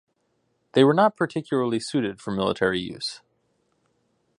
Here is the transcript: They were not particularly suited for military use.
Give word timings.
They 0.71 0.83
were 0.83 0.95
not 0.95 1.15
particularly 1.15 1.79
suited 1.79 2.19
for 2.21 2.31
military 2.31 2.79
use. 2.79 3.21